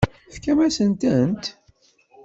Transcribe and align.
Tefkam-asent-tent? 0.31 1.45